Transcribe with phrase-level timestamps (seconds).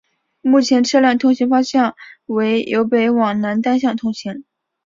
[0.41, 1.95] 目前车辆通行方向
[2.25, 4.45] 为由北往南单向通行。